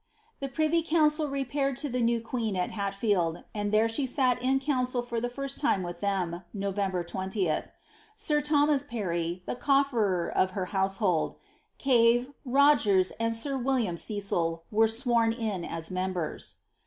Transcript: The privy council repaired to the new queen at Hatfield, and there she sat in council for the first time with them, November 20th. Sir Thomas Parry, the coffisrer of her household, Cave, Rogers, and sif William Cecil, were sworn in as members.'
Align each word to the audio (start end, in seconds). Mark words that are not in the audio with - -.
The 0.39 0.47
privy 0.47 0.81
council 0.81 1.27
repaired 1.27 1.77
to 1.77 1.87
the 1.87 2.01
new 2.01 2.19
queen 2.21 2.55
at 2.55 2.71
Hatfield, 2.71 3.43
and 3.53 3.71
there 3.71 3.87
she 3.87 4.07
sat 4.07 4.41
in 4.41 4.59
council 4.59 5.03
for 5.03 5.21
the 5.21 5.29
first 5.29 5.59
time 5.59 5.83
with 5.83 5.99
them, 5.99 6.41
November 6.55 7.03
20th. 7.03 7.69
Sir 8.15 8.41
Thomas 8.41 8.81
Parry, 8.83 9.43
the 9.45 9.55
coffisrer 9.55 10.27
of 10.33 10.57
her 10.57 10.65
household, 10.73 11.35
Cave, 11.77 12.31
Rogers, 12.45 13.11
and 13.19 13.35
sif 13.35 13.61
William 13.61 13.95
Cecil, 13.95 14.63
were 14.71 14.87
sworn 14.87 15.33
in 15.33 15.63
as 15.63 15.91
members.' 15.91 16.55